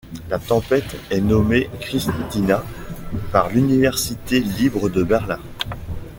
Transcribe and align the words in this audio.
La 0.31 0.39
tempête 0.39 0.95
est 1.11 1.21
nommée 1.21 1.69
Christina 1.79 2.63
par 3.31 3.49
l'université 3.51 4.39
libre 4.39 4.89
de 4.89 5.03
Berlin. 5.03 5.37